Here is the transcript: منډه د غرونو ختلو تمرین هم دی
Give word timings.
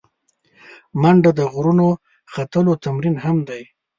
منډه 1.01 1.31
د 1.39 1.41
غرونو 1.53 1.87
ختلو 2.33 2.73
تمرین 2.83 3.15
هم 3.25 3.37
دی 3.49 3.61